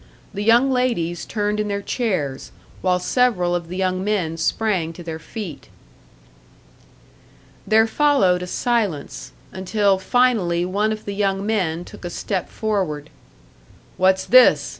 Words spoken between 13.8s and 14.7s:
"What's this?"